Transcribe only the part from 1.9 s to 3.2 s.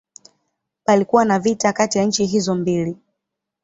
ya nchi hizo mbili.